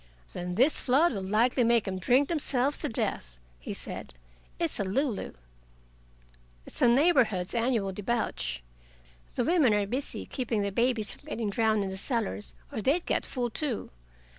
[0.33, 4.15] "Then this flood will likely make 'em drink themselves to death!" he said.
[4.57, 5.33] "It's a lulu."
[6.65, 8.63] "It's the neighborhood's annual debauch.
[9.35, 13.05] The women are busy keeping the babies from getting drowned in the cellars, or they'd
[13.05, 13.91] get full, too.